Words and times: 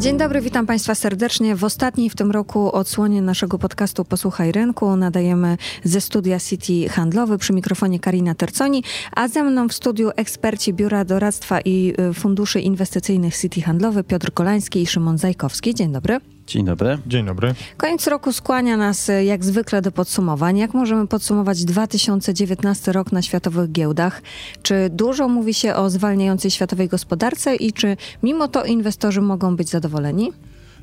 Dzień 0.00 0.18
dobry, 0.18 0.40
witam 0.40 0.66
Państwa 0.66 0.94
serdecznie. 0.94 1.56
W 1.56 1.64
ostatniej 1.64 2.10
w 2.10 2.16
tym 2.16 2.30
roku 2.30 2.72
odsłonie 2.72 3.22
naszego 3.22 3.58
podcastu 3.58 4.04
Posłuchaj 4.04 4.52
Rynku 4.52 4.96
nadajemy 4.96 5.56
ze 5.84 6.00
studia 6.00 6.40
City 6.40 6.88
Handlowy 6.88 7.38
przy 7.38 7.52
mikrofonie 7.52 8.00
Karina 8.00 8.34
Terconi, 8.34 8.84
a 9.16 9.28
ze 9.28 9.42
mną 9.42 9.68
w 9.68 9.72
studiu 9.72 10.10
eksperci 10.16 10.74
Biura 10.74 11.04
Doradztwa 11.04 11.60
i 11.60 11.94
y, 12.10 12.14
Funduszy 12.14 12.60
Inwestycyjnych 12.60 13.36
City 13.36 13.62
Handlowy 13.62 14.04
Piotr 14.04 14.32
Kolański 14.32 14.82
i 14.82 14.86
Szymon 14.86 15.18
Zajkowski. 15.18 15.74
Dzień 15.74 15.92
dobry. 15.92 16.20
Dzień 16.50 16.64
dobry. 16.64 16.98
Dzień 17.06 17.26
dobry. 17.26 17.54
Koniec 17.76 18.06
roku 18.06 18.32
skłania 18.32 18.76
nas 18.76 19.08
y, 19.08 19.24
jak 19.24 19.44
zwykle 19.44 19.82
do 19.82 19.92
podsumowań. 19.92 20.58
Jak 20.58 20.74
możemy 20.74 21.06
podsumować 21.06 21.64
2019 21.64 22.92
rok 22.92 23.12
na 23.12 23.22
światowych 23.22 23.72
giełdach? 23.72 24.22
Czy 24.62 24.88
dużo 24.92 25.28
mówi 25.28 25.54
się 25.54 25.74
o 25.74 25.90
zwalniającej 25.90 26.50
światowej 26.50 26.88
gospodarce 26.88 27.56
i 27.56 27.72
czy 27.72 27.96
mimo 28.22 28.48
to 28.48 28.64
inwestorzy 28.64 29.20
mogą 29.20 29.56
być 29.56 29.68
zadowoleni? 29.68 30.32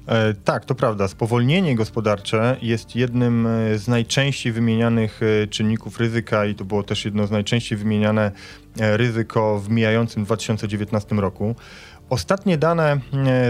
E, 0.07 0.33
tak, 0.33 0.65
to 0.65 0.75
prawda. 0.75 1.07
Spowolnienie 1.07 1.75
gospodarcze 1.75 2.57
jest 2.61 2.95
jednym 2.95 3.47
e, 3.47 3.77
z 3.77 3.87
najczęściej 3.87 4.51
wymienianych 4.51 5.19
e, 5.23 5.47
czynników 5.47 5.99
ryzyka 5.99 6.45
i 6.45 6.55
to 6.55 6.65
było 6.65 6.83
też 6.83 7.05
jedno 7.05 7.27
z 7.27 7.31
najczęściej 7.31 7.77
wymieniane 7.77 8.31
e, 8.79 8.97
ryzyko 8.97 9.59
w 9.59 9.69
mijającym 9.69 10.23
2019 10.23 11.15
roku. 11.15 11.55
Ostatnie 12.09 12.57
dane 12.57 12.91
e, 12.91 12.97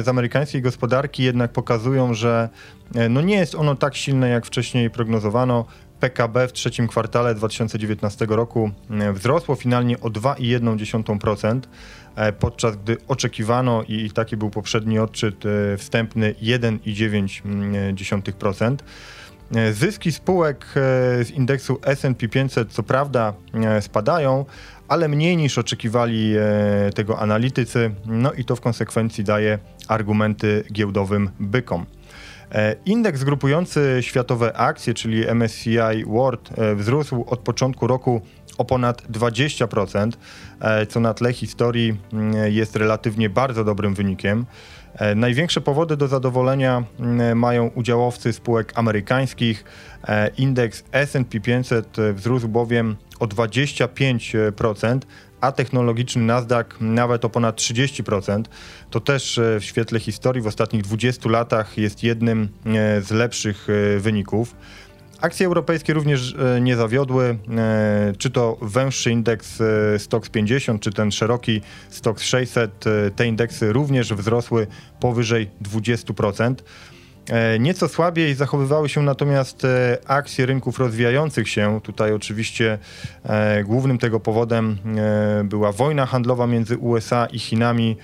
z 0.03 0.07
amerykańskiej 0.07 0.61
gospodarki 0.61 1.23
jednak 1.23 1.51
pokazują, 1.51 2.13
że 2.13 2.49
e, 2.95 3.09
no 3.09 3.21
nie 3.21 3.35
jest 3.35 3.55
ono 3.55 3.75
tak 3.75 3.95
silne, 3.95 4.29
jak 4.29 4.45
wcześniej 4.45 4.89
prognozowano. 4.89 5.65
PKB 5.99 6.47
w 6.47 6.53
trzecim 6.53 6.87
kwartale 6.87 7.35
2019 7.35 8.25
roku 8.29 8.71
e, 8.89 9.13
wzrosło 9.13 9.55
finalnie 9.55 9.99
o 9.99 10.09
2,1%, 10.09 11.59
e, 12.15 12.33
podczas 12.33 12.75
gdy 12.75 12.97
oczekiwano 13.07 13.83
i 13.87 14.11
taki 14.11 14.37
był 14.37 14.49
poprzedni 14.49 14.99
odczyt 14.99 15.43
wstępny 15.77 16.35
1,9%. 16.41 18.75
E, 19.55 19.73
Zyski 19.73 20.11
spółek 20.11 20.65
e, 20.65 21.23
z 21.23 21.31
indeksu 21.31 21.79
S&P 21.83 22.27
500 22.27 22.71
co 22.71 22.83
prawda 22.83 23.33
e, 23.53 23.81
spadają, 23.81 24.45
ale 24.87 25.07
mniej 25.07 25.37
niż 25.37 25.57
oczekiwali 25.57 26.33
tego 26.95 27.19
analitycy, 27.19 27.91
no 28.05 28.33
i 28.33 28.45
to 28.45 28.55
w 28.55 28.61
konsekwencji 28.61 29.23
daje 29.23 29.59
argumenty 29.87 30.63
giełdowym 30.71 31.29
bykom. 31.39 31.85
E, 32.51 32.75
Indeks 32.85 33.23
grupujący 33.23 33.97
światowe 34.01 34.57
akcje, 34.57 34.93
czyli 34.93 35.23
MSCI 35.35 36.05
World, 36.05 36.49
e, 36.57 36.75
wzrósł 36.75 37.25
od 37.27 37.39
początku 37.39 37.87
roku 37.87 38.21
o 38.57 38.65
ponad 38.65 39.01
20%, 39.11 40.17
e, 40.59 40.85
co 40.85 40.99
na 40.99 41.13
tle 41.13 41.33
historii 41.33 41.99
mm, 42.13 42.53
jest 42.53 42.75
relatywnie 42.75 43.29
bardzo 43.29 43.63
dobrym 43.63 43.95
wynikiem. 43.95 44.45
Największe 45.15 45.61
powody 45.61 45.97
do 45.97 46.07
zadowolenia 46.07 46.83
mm, 46.99 47.39
mają 47.39 47.67
udziałowcy 47.67 48.33
spółek 48.33 48.73
amerykańskich. 48.75 49.63
Indeks 50.37 50.83
S&P 50.91 51.39
500 51.39 51.97
wzrósł 52.13 52.47
bowiem 52.47 52.95
o 53.19 53.25
25%, 53.25 54.99
a 55.41 55.51
technologiczny 55.51 56.21
Nasdaq 56.21 56.65
nawet 56.81 57.25
o 57.25 57.29
ponad 57.29 57.55
30%. 57.55 58.43
To 58.89 58.99
też 58.99 59.37
e, 59.37 59.59
w 59.59 59.63
świetle 59.63 59.99
historii 59.99 60.41
w 60.41 60.47
ostatnich 60.47 60.81
20 60.81 61.29
latach 61.29 61.77
jest 61.77 62.03
jednym 62.03 62.49
e, 62.65 63.01
z 63.01 63.11
lepszych 63.11 63.67
e, 63.69 63.99
wyników. 63.99 64.55
Akcje 65.21 65.45
europejskie 65.45 65.93
również 65.93 66.35
nie 66.61 66.75
zawiodły, 66.75 67.37
czy 68.17 68.29
to 68.29 68.57
węższy 68.61 69.11
indeks 69.11 69.59
Stox 69.97 70.29
50, 70.29 70.81
czy 70.81 70.91
ten 70.91 71.11
szeroki 71.11 71.61
Stox 71.89 72.23
600, 72.23 72.87
e, 72.87 73.11
te 73.11 73.27
indeksy 73.27 73.73
również 73.73 74.13
wzrosły 74.13 74.67
powyżej 74.99 75.49
20%. 75.61 76.55
E, 77.29 77.59
Nieco 77.59 77.87
słabiej 77.87 78.35
zachowywały 78.35 78.89
się 78.89 79.01
natomiast 79.01 79.65
e, 79.65 79.97
akcje 80.05 80.45
rynków 80.45 80.79
rozwijających 80.79 81.49
się. 81.49 81.79
Tutaj 81.83 82.13
oczywiście 82.13 82.77
e, 83.23 83.63
głównym 83.63 83.97
tego 83.97 84.19
powodem 84.19 84.77
była 85.43 85.71
wojna 85.71 86.05
handlowa 86.05 86.47
między 86.47 86.77
USA 86.77 87.25
i 87.25 87.39
Chinami. 87.39 87.97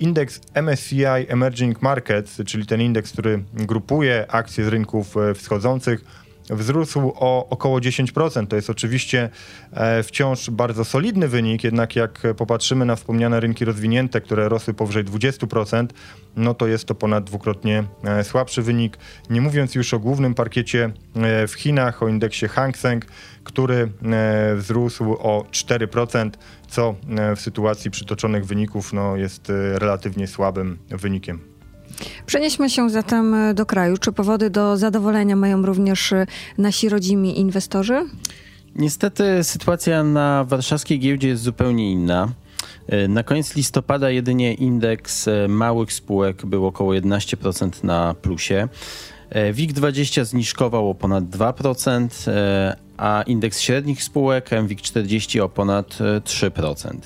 Indeks 0.00 0.40
MSCI 0.54 1.04
Emerging 1.28 1.82
Markets, 1.82 2.40
czyli 2.46 2.66
ten 2.66 2.80
indeks, 2.80 3.12
który 3.12 3.44
grupuje 3.54 4.26
akcje 4.28 4.64
z 4.64 4.68
rynków 4.68 5.14
wschodzących, 5.34 6.04
wzrósł 6.50 7.12
o 7.14 7.48
około 7.50 7.78
10%. 7.78 8.46
To 8.46 8.56
jest 8.56 8.70
oczywiście 8.70 9.30
e, 9.72 10.02
wciąż 10.02 10.50
bardzo 10.50 10.84
solidny 10.84 11.28
wynik, 11.28 11.64
jednak 11.64 11.96
jak 11.96 12.22
popatrzymy 12.36 12.84
na 12.84 12.96
wspomniane 12.96 13.40
rynki 13.40 13.64
rozwinięte, 13.64 14.20
które 14.20 14.48
rosły 14.48 14.74
powyżej 14.74 15.04
20%, 15.04 15.86
no 16.36 16.54
to 16.54 16.66
jest 16.66 16.84
to 16.84 16.94
ponad 16.94 17.24
dwukrotnie 17.24 17.84
e, 18.04 18.24
słabszy 18.24 18.62
wynik. 18.62 18.98
Nie 19.30 19.40
mówiąc 19.40 19.74
już 19.74 19.94
o 19.94 19.98
głównym 19.98 20.34
parkiecie 20.34 20.90
e, 21.16 21.46
w 21.46 21.54
Chinach, 21.54 22.02
o 22.02 22.08
indeksie 22.08 22.48
Hang 22.48 22.78
Seng, 22.78 23.06
który 23.44 23.92
wzrósł 24.56 25.12
o 25.12 25.44
4%, 25.50 26.30
co 26.68 26.94
w 27.36 27.40
sytuacji 27.40 27.90
przytoczonych 27.90 28.46
wyników 28.46 28.92
no, 28.92 29.16
jest 29.16 29.52
relatywnie 29.74 30.26
słabym 30.26 30.78
wynikiem. 30.88 31.57
Przenieśmy 32.26 32.70
się 32.70 32.90
zatem 32.90 33.34
e, 33.34 33.54
do 33.54 33.66
kraju. 33.66 33.96
Czy 33.98 34.12
powody 34.12 34.50
do 34.50 34.76
zadowolenia 34.76 35.36
mają 35.36 35.62
również 35.62 36.12
e, 36.12 36.26
nasi 36.58 36.88
rodzimi 36.88 37.40
inwestorzy? 37.40 38.06
Niestety 38.76 39.44
sytuacja 39.44 40.04
na 40.04 40.44
warszawskiej 40.44 40.98
giełdzie 41.00 41.28
jest 41.28 41.42
zupełnie 41.42 41.92
inna. 41.92 42.28
E, 42.88 43.08
Na 43.08 43.22
koniec 43.22 43.56
listopada 43.56 44.10
jedynie 44.10 44.54
indeks 44.54 45.26
małych 45.48 45.92
spółek 45.92 46.46
był 46.46 46.66
około 46.66 46.92
11% 46.92 47.84
na 47.84 48.14
plusie. 48.14 48.68
E, 49.30 49.52
WIG20 49.52 50.24
zniżkował 50.24 50.90
o 50.90 50.94
ponad 50.94 51.24
2%, 51.24 52.08
e, 52.28 52.76
a 52.98 53.22
indeks 53.26 53.60
średnich 53.60 54.02
spółek 54.02 54.50
MWIG40 54.50 55.40
o 55.40 55.48
ponad 55.48 55.98
e, 56.00 56.20
3%. 56.20 56.96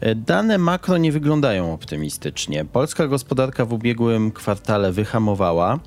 E, 0.00 0.14
Dane 0.14 0.58
makro 0.58 0.96
nie 0.96 1.12
wyglądają 1.12 1.72
optymistycznie. 1.72 2.64
Polska 2.64 3.06
gospodarka 3.06 3.64
w 3.64 3.72
ubiegłym 3.72 4.30
kwartale 4.30 4.92
wyhamowała 4.92 5.78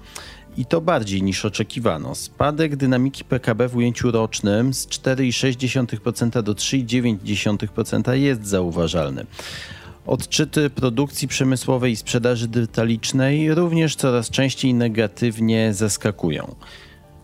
i 0.57 0.65
to 0.65 0.81
bardziej 0.81 1.23
niż 1.23 1.45
oczekiwano. 1.45 2.15
Spadek 2.15 2.75
dynamiki 2.75 3.23
PKB 3.23 3.67
w 3.67 3.75
ujęciu 3.75 4.11
rocznym 4.11 4.73
z 4.73 4.87
4,6% 4.87 6.43
do 6.43 6.53
3,9% 6.53 8.13
jest 8.13 8.45
zauważalny. 8.47 9.25
Odczyty 10.05 10.69
produkcji 10.69 11.27
przemysłowej 11.27 11.91
i 11.91 11.95
sprzedaży 11.95 12.47
detalicznej 12.47 13.53
również 13.53 13.95
coraz 13.95 14.29
częściej 14.29 14.73
negatywnie 14.73 15.73
zaskakują. 15.73 16.55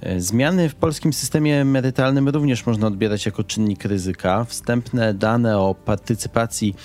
E, 0.01 0.21
Zmiany 0.21 0.69
w 0.69 0.75
polskim 0.75 1.13
systemie 1.13 1.61
emerytalnym 1.61 2.29
również 2.29 2.65
można 2.65 2.87
odbierać 2.87 3.25
jako 3.25 3.43
czynnik 3.43 3.85
ryzyka. 3.85 4.45
Wstępne 4.45 5.13
dane 5.13 5.59
o 5.59 5.75
partycypacji 5.75 6.75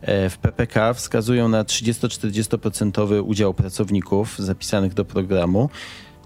e, 0.00 0.30
w 0.30 0.38
PPK 0.38 0.94
wskazują 0.94 1.48
na 1.48 1.64
30-40% 1.64 3.22
udział 3.22 3.54
pracowników 3.54 4.38
zapisanych 4.38 4.94
do 4.94 5.04
programu, 5.04 5.70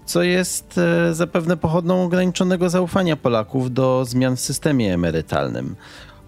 co 0.05 0.23
jest 0.23 0.77
e, 0.77 1.13
zapewne 1.13 1.57
pochodną 1.57 2.03
ograniczonego 2.03 2.69
zaufania 2.69 3.15
Polaków 3.15 3.73
do 3.73 4.05
zmian 4.05 4.35
w 4.35 4.39
systemie 4.39 4.93
emerytalnym. 4.93 5.75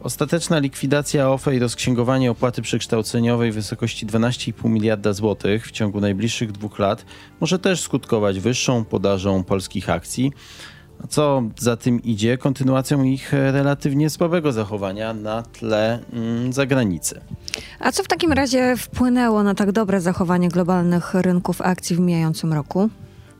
Ostateczna 0.03 0.59
likwidacja 0.59 1.29
OFE 1.29 1.55
i 1.55 1.59
rozksięgowanie 1.59 2.31
opłaty 2.31 2.61
przekształceniowej 2.61 3.51
w 3.51 3.55
wysokości 3.55 4.07
12,5 4.07 4.69
miliarda 4.69 5.13
złotych 5.13 5.67
w 5.67 5.71
ciągu 5.71 6.01
najbliższych 6.01 6.51
dwóch 6.51 6.79
lat 6.79 7.05
może 7.39 7.59
też 7.59 7.81
skutkować 7.81 8.39
wyższą 8.39 8.85
podażą 8.85 9.43
polskich 9.43 9.89
akcji, 9.89 10.31
a 11.03 11.07
co 11.07 11.43
za 11.57 11.77
tym 11.77 12.03
idzie 12.03 12.37
kontynuacją 12.37 13.03
ich 13.03 13.33
relatywnie 13.33 14.09
słabego 14.09 14.51
zachowania 14.51 15.13
na 15.13 15.41
tle 15.41 15.99
mm, 16.13 16.53
zagranicy. 16.53 17.21
A 17.79 17.91
co 17.91 18.03
w 18.03 18.07
takim 18.07 18.33
razie 18.33 18.75
wpłynęło 18.77 19.43
na 19.43 19.55
tak 19.55 19.71
dobre 19.71 20.01
zachowanie 20.01 20.49
globalnych 20.49 21.13
rynków 21.13 21.61
akcji 21.61 21.95
w 21.95 21.99
mijającym 21.99 22.53
roku? 22.53 22.89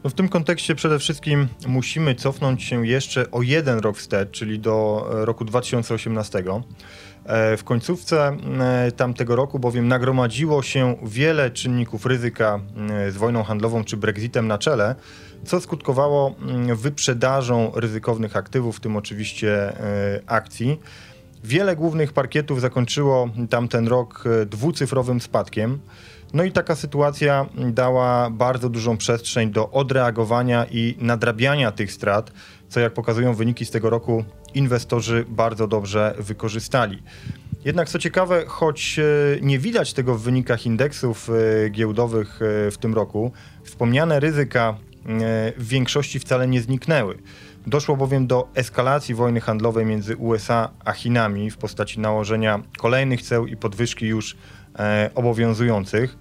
No 0.03 0.09
w 0.09 0.13
tym 0.13 0.29
kontekście 0.29 0.75
przede 0.75 0.99
wszystkim 0.99 1.47
musimy 1.67 2.15
cofnąć 2.15 2.63
się 2.63 2.87
jeszcze 2.87 3.31
o 3.31 3.41
jeden 3.41 3.79
rok 3.79 3.97
wstecz, 3.97 4.31
czyli 4.31 4.59
do 4.59 5.09
e, 5.21 5.25
roku 5.25 5.45
2018. 5.45 6.43
E, 7.25 7.57
W 7.57 7.63
końcówce 7.63 8.37
e, 8.59 8.91
tamtego 8.91 9.35
roku 9.35 9.59
bowiem 9.59 9.87
nagromadziło 9.87 10.63
się 10.63 10.95
wiele 11.03 11.51
czynników 11.51 12.05
ryzyka 12.05 12.59
z 13.09 13.17
wojną 13.17 13.43
handlową 13.43 13.83
czy 13.83 13.97
Brexitem 13.97 14.47
na 14.47 14.57
czele, 14.57 14.95
co 15.45 15.61
skutkowało 15.61 16.35
mm, 16.41 16.75
wyprzedażą 16.75 17.71
ryzykownych 17.75 18.35
aktywów, 18.35 18.77
w 18.77 18.79
tym 18.79 18.97
oczywiście 18.97 19.73
akcji. 20.27 20.79
Wiele 21.43 21.75
głównych 21.75 22.13
parkietów 22.13 22.61
zakończyło 22.61 23.29
tamten 23.49 23.87
rok 23.87 24.23
dwucyfrowym 24.45 25.21
spadkiem. 25.21 25.79
No 26.33 26.43
i 26.43 26.51
taka 26.51 26.75
sytuacja 26.75 27.45
dała 27.55 28.29
bardzo 28.29 28.69
dużą 28.69 28.97
przestrzeń 28.97 29.51
do 29.51 29.69
odreagowania 29.69 30.65
i 30.65 30.95
nadrabiania 30.99 31.71
tych 31.71 31.91
strat, 31.91 32.31
co 32.69 32.79
jak 32.79 32.93
pokazują 32.93 33.33
wyniki 33.33 33.65
z 33.65 33.71
tego 33.71 33.89
roku 33.89 34.23
inwestorzy 34.53 35.25
bardzo 35.29 35.67
dobrze 35.67 36.15
wykorzystali. 36.19 37.03
Jednak 37.65 37.89
co 37.89 37.99
ciekawe, 37.99 38.43
choć 38.47 38.99
nie 39.41 39.59
widać 39.59 39.93
tego 39.93 40.15
w 40.15 40.21
wynikach 40.21 40.65
indeksów 40.65 41.29
giełdowych 41.71 42.39
w 42.71 42.75
tym 42.79 42.93
roku, 42.93 43.31
wspomniane 43.63 44.19
ryzyka 44.19 44.77
w 45.57 45.67
większości 45.67 46.19
wcale 46.19 46.47
nie 46.47 46.61
zniknęły. 46.61 47.17
Doszło 47.67 47.97
bowiem 47.97 48.27
do 48.27 48.47
eskalacji 48.55 49.15
wojny 49.15 49.41
handlowej 49.41 49.85
między 49.85 50.17
USA 50.17 50.69
a 50.85 50.91
Chinami 50.91 51.51
w 51.51 51.57
postaci 51.57 51.99
nałożenia 51.99 52.59
kolejnych 52.77 53.21
ceł 53.21 53.47
i 53.47 53.57
podwyżki 53.57 54.05
już 54.05 54.33
e, 54.33 54.37
obowiązujących, 55.15 56.17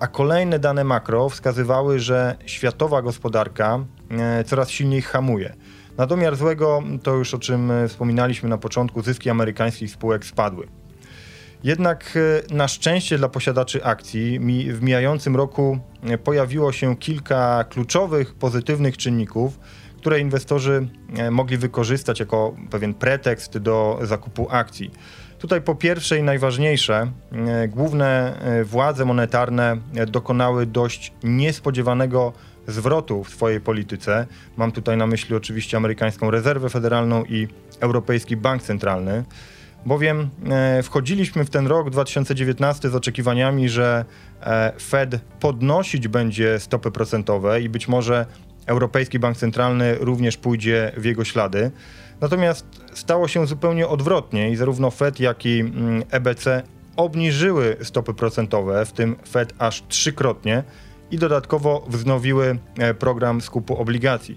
a 0.00 0.06
kolejne 0.06 0.58
dane 0.58 0.84
makro 0.84 1.28
wskazywały, 1.28 1.98
że 2.00 2.36
światowa 2.46 3.02
gospodarka 3.02 3.84
e, 4.10 4.44
coraz 4.44 4.70
silniej 4.70 5.02
hamuje. 5.02 5.54
Na 5.96 6.06
domiar 6.06 6.36
złego, 6.36 6.82
to 7.02 7.14
już 7.14 7.34
o 7.34 7.38
czym 7.38 7.70
e, 7.70 7.88
wspominaliśmy 7.88 8.48
na 8.48 8.58
początku, 8.58 9.02
zyski 9.02 9.30
amerykańskich 9.30 9.90
spółek 9.90 10.24
spadły. 10.24 10.66
Jednak 11.64 12.18
e, 12.50 12.54
na 12.54 12.68
szczęście 12.68 13.18
dla 13.18 13.28
posiadaczy 13.28 13.84
akcji 13.84 14.40
w 14.72 14.82
mijającym 14.82 15.36
roku 15.36 15.78
e, 16.02 16.18
pojawiło 16.18 16.72
się 16.72 16.96
kilka 16.96 17.64
kluczowych, 17.64 18.34
pozytywnych 18.34 18.96
czynników, 18.96 19.58
które 19.98 20.20
inwestorzy 20.20 20.88
e, 21.16 21.30
mogli 21.30 21.56
wykorzystać 21.56 22.20
jako 22.20 22.56
pewien 22.70 22.94
pretekst 22.94 23.58
do 23.58 23.98
zakupu 24.02 24.46
akcji. 24.50 24.90
Tutaj 25.44 25.62
po 25.62 25.74
pierwsze 25.74 26.18
i 26.18 26.22
najważniejsze, 26.22 27.10
e, 27.32 27.68
główne 27.68 28.40
e, 28.40 28.64
władze 28.64 29.04
monetarne 29.04 29.76
dokonały 30.08 30.66
dość 30.66 31.12
niespodziewanego 31.22 32.32
zwrotu 32.66 33.24
w 33.24 33.30
swojej 33.30 33.60
polityce. 33.60 34.26
Mam 34.56 34.72
tutaj 34.72 34.96
na 34.96 35.06
myśli 35.06 35.36
oczywiście 35.36 35.76
amerykańską 35.76 36.30
rezerwę 36.30 36.68
federalną 36.68 37.24
i 37.24 37.48
Europejski 37.80 38.36
Bank 38.36 38.62
Centralny. 38.62 39.24
Bowiem 39.86 40.30
wchodziliśmy 40.82 41.44
w 41.44 41.50
ten 41.50 41.66
rok 41.66 41.90
2019 41.90 42.90
z 42.90 42.94
oczekiwaniami, 42.94 43.68
że 43.68 44.04
Fed 44.80 45.20
podnosić 45.40 46.08
będzie 46.08 46.60
stopy 46.60 46.90
procentowe 46.90 47.60
i 47.60 47.68
być 47.68 47.88
może 47.88 48.26
Europejski 48.66 49.18
Bank 49.18 49.36
Centralny 49.36 49.94
również 50.00 50.36
pójdzie 50.36 50.92
w 50.96 51.04
jego 51.04 51.24
ślady. 51.24 51.70
Natomiast 52.20 52.66
stało 52.94 53.28
się 53.28 53.46
zupełnie 53.46 53.88
odwrotnie 53.88 54.50
i 54.50 54.56
zarówno 54.56 54.90
Fed, 54.90 55.20
jak 55.20 55.46
i 55.46 55.60
mm, 55.60 56.02
EBC 56.10 56.62
obniżyły 56.96 57.76
stopy 57.82 58.14
procentowe, 58.14 58.86
w 58.86 58.92
tym 58.92 59.16
Fed 59.28 59.54
aż 59.58 59.82
trzykrotnie 59.88 60.62
i 61.10 61.18
dodatkowo 61.18 61.84
wznowiły 61.88 62.58
e, 62.78 62.94
program 62.94 63.40
skupu 63.40 63.76
obligacji. 63.76 64.36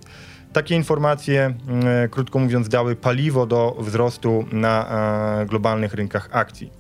Takie 0.54 0.76
informacje, 0.76 1.46
mm, 1.46 2.10
krótko 2.10 2.40
mówiąc, 2.40 2.70
dały 2.70 2.96
paliwo 2.96 3.46
do 3.46 3.76
wzrostu 3.80 4.46
na 4.52 4.88
e, 5.42 5.46
globalnych 5.46 5.94
rynkach 5.94 6.30
akcji. 6.32 6.72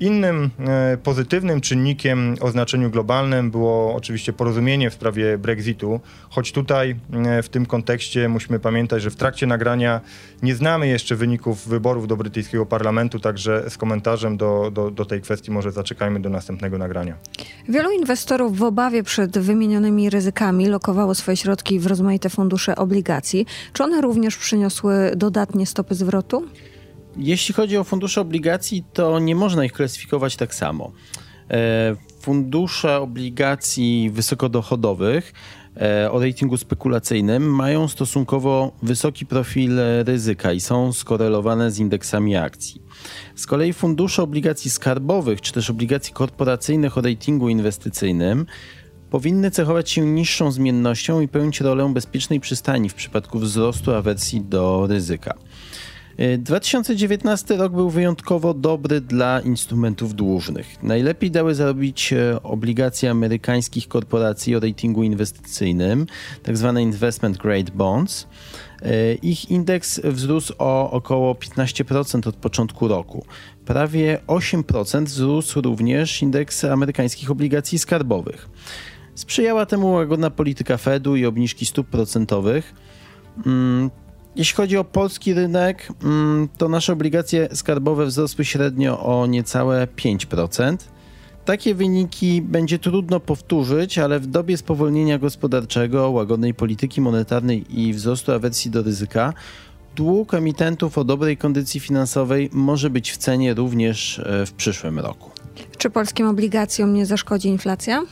Innym 0.00 0.50
e, 0.58 0.96
pozytywnym 0.96 1.60
czynnikiem 1.60 2.34
o 2.40 2.50
znaczeniu 2.50 2.90
globalnym 2.90 3.50
było 3.50 3.94
oczywiście 3.94 4.32
porozumienie 4.32 4.90
w 4.90 4.94
sprawie 4.94 5.38
Brexitu, 5.38 6.00
choć 6.30 6.52
tutaj 6.52 6.96
e, 7.12 7.42
w 7.42 7.48
tym 7.48 7.66
kontekście 7.66 8.28
musimy 8.28 8.58
pamiętać, 8.58 9.02
że 9.02 9.10
w 9.10 9.16
trakcie 9.16 9.46
nagrania 9.46 10.00
nie 10.42 10.54
znamy 10.54 10.88
jeszcze 10.88 11.16
wyników 11.16 11.68
wyborów 11.68 12.06
do 12.06 12.16
brytyjskiego 12.16 12.66
parlamentu, 12.66 13.20
także 13.20 13.70
z 13.70 13.76
komentarzem 13.76 14.36
do, 14.36 14.70
do, 14.70 14.90
do 14.90 15.04
tej 15.04 15.20
kwestii 15.20 15.50
może 15.50 15.72
zaczekajmy 15.72 16.20
do 16.20 16.28
następnego 16.28 16.78
nagrania. 16.78 17.14
Wielu 17.68 17.90
inwestorów 17.90 18.58
w 18.58 18.62
obawie 18.62 19.02
przed 19.02 19.38
wymienionymi 19.38 20.10
ryzykami 20.10 20.66
lokowało 20.66 21.14
swoje 21.14 21.36
środki 21.36 21.80
w 21.80 21.86
rozmaite 21.86 22.30
fundusze 22.30 22.76
obligacji. 22.76 23.46
Czy 23.72 23.84
one 23.84 24.00
również 24.00 24.36
przyniosły 24.36 25.12
dodatnie 25.16 25.66
stopy 25.66 25.94
zwrotu? 25.94 26.44
Jeśli 27.18 27.54
chodzi 27.54 27.76
o 27.76 27.84
fundusze 27.84 28.20
obligacji, 28.20 28.84
to 28.92 29.18
nie 29.18 29.34
można 29.34 29.64
ich 29.64 29.72
klasyfikować 29.72 30.36
tak 30.36 30.54
samo. 30.54 30.92
E, 31.50 31.96
fundusze 32.20 33.00
obligacji 33.00 34.10
wysokodochodowych 34.10 35.32
e, 35.76 36.10
o 36.12 36.20
ratingu 36.20 36.56
spekulacyjnym 36.56 37.54
mają 37.54 37.88
stosunkowo 37.88 38.72
wysoki 38.82 39.26
profil 39.26 39.72
ryzyka 40.04 40.52
i 40.52 40.60
są 40.60 40.92
skorelowane 40.92 41.70
z 41.70 41.78
indeksami 41.78 42.36
akcji. 42.36 42.82
Z 43.34 43.46
kolei 43.46 43.72
fundusze 43.72 44.22
obligacji 44.22 44.70
skarbowych 44.70 45.40
czy 45.40 45.52
też 45.52 45.70
obligacji 45.70 46.14
korporacyjnych 46.14 46.98
o 46.98 47.00
ratingu 47.00 47.48
inwestycyjnym 47.48 48.46
powinny 49.10 49.50
cechować 49.50 49.90
się 49.90 50.06
niższą 50.06 50.50
zmiennością 50.50 51.20
i 51.20 51.28
pełnić 51.28 51.60
rolę 51.60 51.90
bezpiecznej 51.94 52.40
przystani 52.40 52.88
w 52.88 52.94
przypadku 52.94 53.38
wzrostu 53.38 53.94
awersji 53.94 54.40
do 54.40 54.86
ryzyka. 54.86 55.34
2019 56.38 57.56
rok 57.56 57.72
był 57.72 57.90
wyjątkowo 57.90 58.54
dobry 58.54 59.00
dla 59.00 59.40
instrumentów 59.40 60.14
dłużnych. 60.14 60.82
Najlepiej 60.82 61.30
dały 61.30 61.54
zarobić 61.54 62.12
e, 62.12 62.42
obligacje 62.42 63.10
amerykańskich 63.10 63.88
korporacji 63.88 64.56
o 64.56 64.60
ratingu 64.60 65.02
inwestycyjnym, 65.02 66.06
tzw. 66.42 66.72
Tak 66.74 66.82
investment 66.82 67.36
grade 67.36 67.72
bonds. 67.74 68.26
E, 68.82 69.14
ich 69.14 69.50
indeks 69.50 70.00
wzrósł 70.04 70.54
o 70.58 70.90
około 70.90 71.34
15% 71.34 72.28
od 72.28 72.36
początku 72.36 72.88
roku. 72.88 73.24
Prawie 73.64 74.18
8% 74.26 75.04
wzrósł 75.04 75.60
również 75.60 76.22
indeks 76.22 76.64
amerykańskich 76.64 77.30
obligacji 77.30 77.78
skarbowych. 77.78 78.48
Sprzyjała 79.14 79.66
temu 79.66 79.92
łagodna 79.92 80.30
polityka 80.30 80.76
Fedu 80.76 81.16
i 81.16 81.26
obniżki 81.26 81.66
stóp 81.66 81.86
procentowych. 81.86 82.74
Jeśli 84.38 84.56
chodzi 84.56 84.76
o 84.76 84.84
polski 84.84 85.34
rynek, 85.34 85.88
mm, 86.04 86.48
to 86.58 86.68
nasze 86.68 86.92
obligacje 86.92 87.48
skarbowe 87.54 88.06
wzrosły 88.06 88.44
średnio 88.44 89.00
o 89.00 89.26
niecałe 89.26 89.86
5%. 89.96 90.88
Takie 91.44 91.74
wyniki 91.74 92.42
będzie 92.42 92.78
trudno 92.78 93.20
powtórzyć, 93.20 93.98
ale 93.98 94.20
w 94.20 94.26
dobie 94.26 94.56
spowolnienia 94.56 95.18
gospodarczego, 95.18 96.10
łagodnej 96.10 96.54
polityki 96.54 97.00
monetarnej 97.00 97.80
i 97.80 97.94
wzrostu 97.94 98.32
awersji 98.32 98.70
do 98.70 98.82
ryzyka, 98.82 99.34
dług 99.96 100.34
emitentów 100.34 100.98
o 100.98 101.04
dobrej 101.04 101.36
kondycji 101.36 101.80
finansowej 101.80 102.50
może 102.52 102.90
być 102.90 103.12
w 103.12 103.16
cenie 103.16 103.54
również 103.54 104.18
e, 104.18 104.46
w 104.46 104.52
przyszłym 104.52 104.98
roku. 104.98 105.30
Czy 105.78 105.90
polskim 105.90 106.26
obligacjom 106.26 106.94
nie 106.94 107.06
zaszkodzi 107.06 107.48
inflacja? 107.48 108.02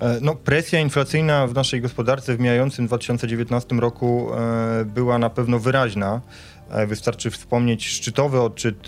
E, 0.00 0.18
no, 0.20 0.34
presja 0.34 0.80
inflacyjna 0.80 1.46
w 1.46 1.54
naszej 1.54 1.80
gospodarce 1.80 2.36
w 2.36 2.40
mijającym 2.40 2.86
2019 2.86 3.74
roku 3.74 4.30
e, 4.34 4.84
była 4.84 5.18
na 5.18 5.30
pewno 5.30 5.58
wyraźna. 5.58 6.20
E, 6.70 6.86
wystarczy 6.86 7.30
wspomnieć 7.30 7.86
szczytowy 7.86 8.40
odczyt 8.40 8.86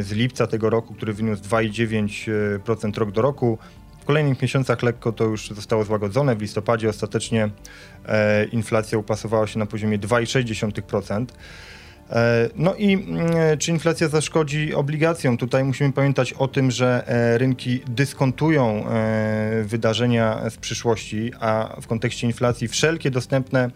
z 0.00 0.12
lipca 0.12 0.46
tego 0.46 0.70
roku, 0.70 0.94
który 0.94 1.12
wyniósł 1.12 1.42
2,9% 1.42 2.98
rok 2.98 3.10
do 3.10 3.22
roku. 3.22 3.58
W 4.00 4.04
kolejnych 4.04 4.42
miesiącach 4.42 4.82
lekko 4.82 5.12
to 5.12 5.24
już 5.24 5.48
zostało 5.50 5.84
złagodzone. 5.84 6.36
W 6.36 6.42
listopadzie 6.42 6.88
ostatecznie 6.88 7.50
inflacja 8.52 8.98
upasowała 8.98 9.46
się 9.46 9.58
na 9.58 9.66
poziomie 9.66 9.98
2,6%. 9.98 11.26
E, 12.12 12.48
no 12.56 12.74
i 12.74 12.92
mm, 12.92 13.58
czy 13.58 13.70
inflacja 13.70 14.08
zaszkodzi 14.08 14.74
obligacjom? 14.74 15.36
Tutaj 15.36 15.64
musimy 15.64 15.92
pamiętać 15.92 16.32
o 16.32 16.48
tym, 16.48 16.70
że 16.70 17.04
e, 17.06 17.38
rynki 17.38 17.80
dyskontują 17.86 18.88
e, 18.88 19.62
wydarzenia 19.64 20.50
z 20.50 20.56
przyszłości, 20.56 21.32
a 21.40 21.76
w 21.80 21.86
kontekście 21.86 22.26
inflacji 22.26 22.68
wszelkie 22.68 23.10
dostępne 23.10 23.70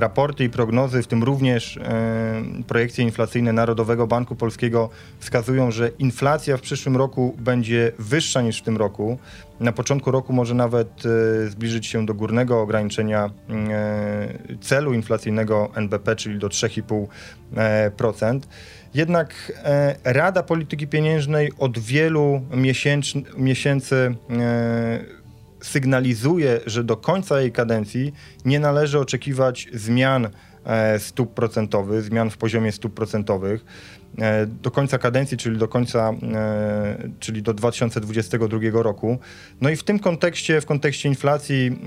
raporty 0.00 0.44
i 0.44 0.50
prognozy, 0.50 1.02
w 1.02 1.06
tym 1.06 1.22
również 1.22 1.76
e, 1.76 2.42
projekcje 2.66 3.04
inflacyjne 3.04 3.52
Narodowego 3.52 4.06
Banku 4.06 4.36
Polskiego 4.36 4.90
wskazują, 5.18 5.70
że 5.70 5.90
inflacja 5.98 6.56
w 6.56 6.60
przyszłym 6.60 6.96
roku 6.96 7.36
będzie 7.38 7.92
wyższa 7.98 8.42
niż 8.42 8.58
w 8.58 8.62
tym 8.62 8.76
roku. 8.76 9.18
Na 9.60 9.72
początku 9.72 10.10
roku 10.10 10.32
może 10.32 10.54
nawet 10.54 10.88
e, 11.06 11.48
zbliżyć 11.48 11.86
się 11.86 12.06
do 12.06 12.14
górnego 12.14 12.60
ograniczenia 12.60 13.30
e, 13.50 14.28
celu 14.60 14.94
inflacyjnego 14.94 15.70
NBP, 15.74 16.16
czyli 16.16 16.38
do 16.38 16.48
3,5%. 16.48 18.40
Jednak 18.94 19.52
Rada 20.04 20.42
Polityki 20.42 20.86
Pieniężnej 20.86 21.52
od 21.58 21.78
wielu 21.78 22.40
miesięcy 23.36 24.14
sygnalizuje, 25.60 26.60
że 26.66 26.84
do 26.84 26.96
końca 26.96 27.40
jej 27.40 27.52
kadencji 27.52 28.12
nie 28.44 28.60
należy 28.60 28.98
oczekiwać 28.98 29.68
zmian 29.72 30.28
e, 30.64 30.98
stóp 30.98 31.34
procentowych, 31.34 32.02
zmian 32.02 32.30
w 32.30 32.36
poziomie 32.36 32.72
stóp 32.72 32.94
procentowych. 32.94 33.64
E, 34.18 34.46
do 34.46 34.70
końca 34.70 34.98
kadencji, 34.98 35.36
czyli 35.36 35.58
do 35.58 35.68
końca, 35.68 36.10
e, 36.34 37.08
czyli 37.20 37.42
do 37.42 37.54
2022 37.54 38.82
roku. 38.82 39.18
No 39.60 39.70
i 39.70 39.76
w 39.76 39.84
tym 39.84 39.98
kontekście, 39.98 40.60
w 40.60 40.66
kontekście 40.66 41.08
inflacji, 41.08 41.80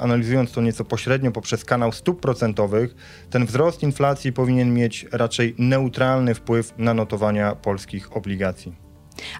analizując 0.00 0.52
to 0.52 0.60
nieco 0.60 0.84
pośrednio 0.84 1.32
poprzez 1.32 1.64
kanał 1.64 1.92
stóp 1.92 2.20
procentowych, 2.20 2.94
ten 3.30 3.46
wzrost 3.46 3.82
inflacji 3.82 4.32
powinien 4.32 4.74
mieć 4.74 5.06
raczej 5.12 5.54
neutralny 5.58 6.34
wpływ 6.34 6.74
na 6.78 6.94
notowania 6.94 7.54
polskich 7.54 8.16
obligacji. 8.16 8.83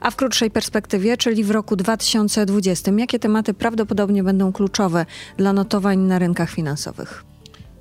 A 0.01 0.11
w 0.11 0.17
krótszej 0.17 0.51
perspektywie, 0.51 1.17
czyli 1.17 1.45
w 1.45 1.51
roku 1.51 1.77
2020, 1.77 2.93
jakie 2.99 3.19
tematy 3.19 3.55
prawdopodobnie 3.55 4.23
będą 4.23 4.53
kluczowe 4.53 5.07
dla 5.37 5.53
notowań 5.53 5.99
na 5.99 6.19
rynkach 6.19 6.51
finansowych? 6.51 7.25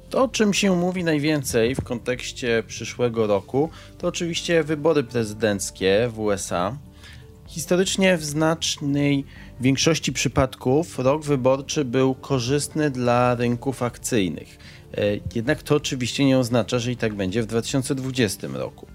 To, 0.09 0.23
o 0.23 0.27
czym 0.27 0.53
się 0.53 0.75
mówi 0.75 1.03
najwięcej 1.03 1.75
w 1.75 1.83
kontekście 1.83 2.63
przyszłego 2.67 3.27
roku, 3.27 3.69
to 3.97 4.07
oczywiście 4.07 4.63
wybory 4.63 5.03
prezydenckie 5.03 6.09
w 6.13 6.19
USA. 6.19 6.77
Historycznie 7.47 8.17
w 8.17 8.25
znacznej 8.25 9.25
większości 9.61 10.13
przypadków 10.13 10.99
rok 10.99 11.23
wyborczy 11.23 11.85
był 11.85 12.15
korzystny 12.15 12.89
dla 12.89 13.35
rynków 13.35 13.83
akcyjnych. 13.83 14.57
E, 14.97 15.01
jednak 15.35 15.63
to 15.63 15.75
oczywiście 15.75 16.25
nie 16.25 16.39
oznacza, 16.39 16.79
że 16.79 16.91
i 16.91 16.97
tak 16.97 17.13
będzie 17.13 17.43
w 17.43 17.45
2020 17.45 18.47
roku. 18.47 18.87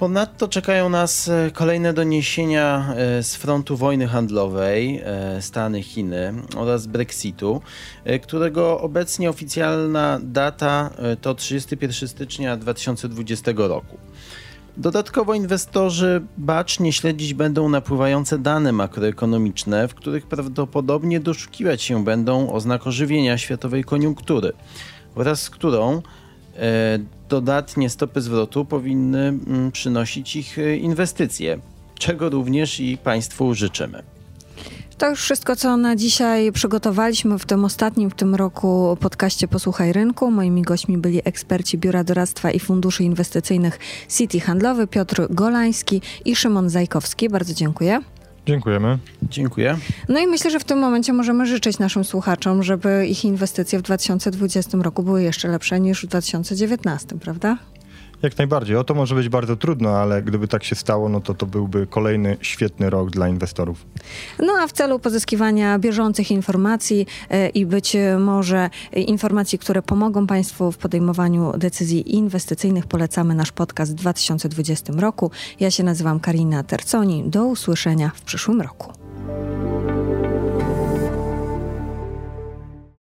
Ponadto 0.00 0.48
czekają 0.48 0.88
nas 0.88 1.28
e, 1.28 1.50
kolejne 1.50 1.92
doniesienia 1.92 2.94
e, 2.96 3.22
z 3.22 3.36
frontu 3.36 3.76
wojny 3.76 4.06
handlowej 4.06 5.02
Stany-Chiny 5.40 6.34
oraz 6.56 6.86
Brexitu, 6.86 7.60
którego 8.22 8.80
obecnie 8.80 9.30
oficjalna 9.30 10.20
data 10.22 10.90
to 11.20 11.34
31 11.34 12.08
stycznia 12.08 12.56
2020 12.56 13.52
roku. 13.56 13.96
Dodatkowo 14.76 15.34
inwestorzy 15.34 16.22
bacznie 16.38 16.92
śledzić 16.92 17.34
będą 17.34 17.68
napływające 17.68 18.38
dane 18.38 18.72
makroekonomiczne, 18.72 19.88
w 19.88 19.94
których 19.94 20.26
prawdopodobnie 20.26 21.20
doszukiwać 21.20 21.82
się 21.82 22.04
będą 22.04 22.52
oznak 22.52 22.86
ożywienia 22.86 23.38
światowej 23.38 23.84
koniunktury, 23.84 24.52
wraz 25.16 25.42
z 25.42 25.50
którą 25.50 25.96
e, 25.96 26.29
dodatnie 27.28 27.90
stopy 27.90 28.20
zwrotu 28.20 28.64
powinny 28.64 29.28
mm, 29.28 29.72
przynosić 29.72 30.36
ich 30.36 30.58
e, 30.58 30.76
inwestycje, 30.76 31.58
czego 31.98 32.28
również 32.28 32.80
i 32.80 32.98
Państwu 32.98 33.54
życzymy. 33.54 34.02
To 34.98 35.10
już 35.10 35.22
wszystko, 35.22 35.56
co 35.56 35.76
na 35.76 35.96
dzisiaj 35.96 36.52
przygotowaliśmy 36.52 37.38
w 37.38 37.46
tym 37.46 37.64
ostatnim 37.64 38.10
w 38.10 38.14
tym 38.14 38.34
roku 38.34 38.96
podcaście 39.00 39.48
Posłuchaj 39.48 39.92
Rynku. 39.92 40.30
Moimi 40.30 40.62
gośćmi 40.62 40.98
byli 40.98 41.20
eksperci 41.24 41.78
Biura 41.78 42.04
Doradztwa 42.04 42.50
i 42.50 42.60
Funduszy 42.60 43.04
Inwestycyjnych 43.04 43.78
City 44.08 44.40
Handlowy 44.40 44.86
Piotr 44.86 45.26
Golański 45.30 46.02
i 46.24 46.36
Szymon 46.36 46.70
Zajkowski. 46.70 47.28
Bardzo 47.28 47.54
dziękuję. 47.54 48.00
Dziękujemy. 48.46 48.98
Dziękuję. 49.22 49.76
No 50.08 50.20
i 50.20 50.26
myślę, 50.26 50.50
że 50.50 50.60
w 50.60 50.64
tym 50.64 50.78
momencie 50.78 51.12
możemy 51.12 51.46
życzyć 51.46 51.78
naszym 51.78 52.04
słuchaczom, 52.04 52.62
żeby 52.62 53.06
ich 53.06 53.24
inwestycje 53.24 53.78
w 53.78 53.82
2020 53.82 54.78
roku 54.78 55.02
były 55.02 55.22
jeszcze 55.22 55.48
lepsze 55.48 55.80
niż 55.80 56.04
w 56.04 56.08
2019, 56.08 57.18
prawda? 57.18 57.56
Jak 58.22 58.38
najbardziej. 58.38 58.76
O 58.76 58.84
to 58.84 58.94
może 58.94 59.14
być 59.14 59.28
bardzo 59.28 59.56
trudno, 59.56 59.90
ale 59.90 60.22
gdyby 60.22 60.48
tak 60.48 60.64
się 60.64 60.74
stało, 60.74 61.08
no 61.08 61.20
to 61.20 61.34
to 61.34 61.46
byłby 61.46 61.86
kolejny 61.86 62.36
świetny 62.40 62.90
rok 62.90 63.10
dla 63.10 63.28
inwestorów. 63.28 63.86
No 64.38 64.52
a 64.60 64.66
w 64.66 64.72
celu 64.72 64.98
pozyskiwania 64.98 65.78
bieżących 65.78 66.30
informacji 66.30 67.06
e, 67.30 67.48
i 67.48 67.66
być 67.66 67.96
może 68.18 68.70
informacji, 68.92 69.58
które 69.58 69.82
pomogą 69.82 70.26
Państwu 70.26 70.72
w 70.72 70.78
podejmowaniu 70.78 71.52
decyzji 71.58 72.14
inwestycyjnych, 72.14 72.86
polecamy 72.86 73.34
nasz 73.34 73.52
podcast 73.52 73.92
w 73.92 73.94
2020 73.94 74.92
roku. 74.96 75.30
Ja 75.60 75.70
się 75.70 75.82
nazywam 75.82 76.20
Karina 76.20 76.62
Terconi. 76.62 77.24
Do 77.26 77.46
usłyszenia 77.46 78.10
w 78.14 78.22
przyszłym 78.22 78.60
roku. 78.60 78.92